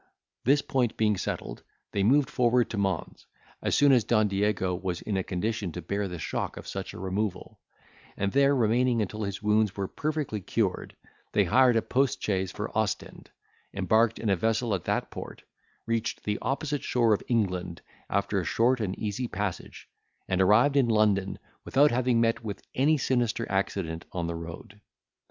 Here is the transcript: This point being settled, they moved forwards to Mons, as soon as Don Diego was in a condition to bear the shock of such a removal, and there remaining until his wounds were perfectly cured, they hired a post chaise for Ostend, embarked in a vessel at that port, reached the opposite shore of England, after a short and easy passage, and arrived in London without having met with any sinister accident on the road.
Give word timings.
This 0.45 0.63
point 0.63 0.97
being 0.97 1.15
settled, 1.15 1.61
they 1.91 2.01
moved 2.01 2.27
forwards 2.31 2.69
to 2.71 2.77
Mons, 2.79 3.27
as 3.61 3.75
soon 3.75 3.91
as 3.91 4.03
Don 4.03 4.27
Diego 4.27 4.73
was 4.73 5.03
in 5.03 5.15
a 5.15 5.23
condition 5.23 5.71
to 5.73 5.81
bear 5.83 6.07
the 6.07 6.17
shock 6.17 6.57
of 6.57 6.65
such 6.65 6.91
a 6.95 6.99
removal, 6.99 7.59
and 8.17 8.31
there 8.31 8.55
remaining 8.55 9.03
until 9.03 9.21
his 9.21 9.43
wounds 9.43 9.77
were 9.77 9.87
perfectly 9.87 10.41
cured, 10.41 10.95
they 11.33 11.43
hired 11.43 11.75
a 11.75 11.83
post 11.83 12.19
chaise 12.19 12.51
for 12.51 12.75
Ostend, 12.75 13.29
embarked 13.75 14.17
in 14.17 14.31
a 14.31 14.35
vessel 14.35 14.73
at 14.73 14.85
that 14.85 15.11
port, 15.11 15.43
reached 15.85 16.23
the 16.23 16.39
opposite 16.41 16.81
shore 16.81 17.13
of 17.13 17.21
England, 17.27 17.83
after 18.09 18.41
a 18.41 18.43
short 18.43 18.79
and 18.79 18.97
easy 18.97 19.27
passage, 19.27 19.87
and 20.27 20.41
arrived 20.41 20.75
in 20.77 20.87
London 20.87 21.37
without 21.63 21.91
having 21.91 22.19
met 22.19 22.43
with 22.43 22.63
any 22.73 22.97
sinister 22.97 23.45
accident 23.51 24.05
on 24.11 24.25
the 24.25 24.33
road. 24.33 24.81